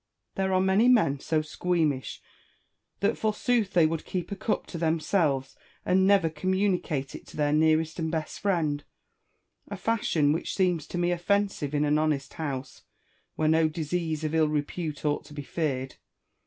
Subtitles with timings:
[0.33, 2.23] There are many men so squeamish
[3.01, 7.37] that forsooth they w^ould keep a cup to themselves, and never communi cate it to
[7.37, 8.83] their nearest and best friend;
[9.67, 12.81] a fashion which seems to me offensive in an honest house,
[13.35, 15.97] where no disease of ill repute ought to be feared.